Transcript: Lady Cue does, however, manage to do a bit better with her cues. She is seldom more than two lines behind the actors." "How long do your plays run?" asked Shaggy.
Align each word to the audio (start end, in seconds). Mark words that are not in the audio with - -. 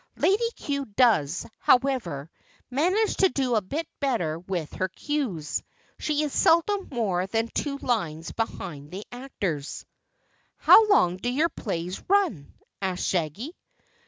Lady 0.17 0.49
Cue 0.55 0.83
does, 0.95 1.45
however, 1.59 2.31
manage 2.71 3.17
to 3.17 3.29
do 3.29 3.53
a 3.53 3.61
bit 3.61 3.87
better 3.99 4.39
with 4.39 4.73
her 4.73 4.89
cues. 4.89 5.61
She 5.99 6.23
is 6.23 6.33
seldom 6.33 6.87
more 6.89 7.27
than 7.27 7.49
two 7.53 7.77
lines 7.77 8.31
behind 8.31 8.89
the 8.89 9.03
actors." 9.11 9.85
"How 10.57 10.89
long 10.89 11.17
do 11.17 11.29
your 11.29 11.49
plays 11.49 12.01
run?" 12.09 12.51
asked 12.81 13.05
Shaggy. 13.09 13.55